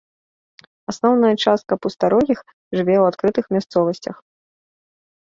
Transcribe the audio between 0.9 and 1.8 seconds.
Асноўная частка